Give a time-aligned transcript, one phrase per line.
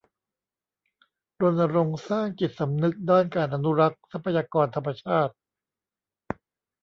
[1.41, 5.33] รณรงค์สร้างจิตสำนึกด้านการอนุรักษ์ทรัพยากรธรรมชาติ